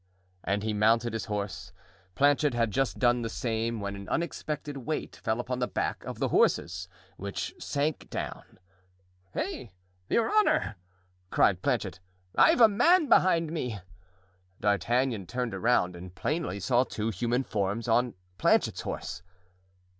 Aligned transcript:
And 0.43 0.63
he 0.63 0.73
mounted 0.73 1.13
his 1.13 1.25
horse. 1.25 1.71
Planchet 2.15 2.55
had 2.55 2.71
just 2.71 2.97
done 2.97 3.21
the 3.21 3.29
same 3.29 3.79
when 3.79 3.95
an 3.95 4.09
unexpected 4.09 4.77
weight 4.77 5.15
fell 5.17 5.39
upon 5.39 5.59
the 5.59 5.67
back 5.67 6.03
of 6.05 6.17
the 6.17 6.29
horse, 6.29 6.87
which 7.17 7.53
sank 7.59 8.09
down. 8.09 8.57
"Hey! 9.33 9.73
your 10.09 10.35
honor!" 10.35 10.75
cried 11.29 11.61
Planchet, 11.61 11.99
"I've 12.35 12.61
a 12.61 12.67
man 12.67 13.09
behind 13.09 13.51
me." 13.51 13.77
D'Artagnan 14.59 15.27
turned 15.27 15.53
around 15.53 15.95
and 15.95 16.15
plainly 16.15 16.59
saw 16.59 16.83
two 16.83 17.09
human 17.11 17.43
forms 17.43 17.87
on 17.87 18.15
Planchet's 18.39 18.81
horse. 18.81 19.21